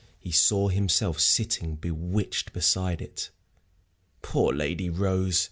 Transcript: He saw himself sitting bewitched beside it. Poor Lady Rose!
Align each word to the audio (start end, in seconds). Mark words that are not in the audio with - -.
He 0.17 0.31
saw 0.31 0.69
himself 0.69 1.19
sitting 1.19 1.75
bewitched 1.75 2.53
beside 2.53 3.03
it. 3.03 3.29
Poor 4.23 4.51
Lady 4.51 4.89
Rose! 4.89 5.39